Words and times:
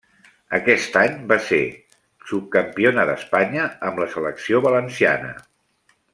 Aquest 0.57 0.95
any 1.01 1.19
va 1.31 1.37
ser 1.49 1.59
subcampiona 2.31 3.05
d'Espanya 3.11 3.67
amb 3.91 4.03
la 4.05 4.09
Selecció 4.17 4.63
Valenciana. 4.67 5.31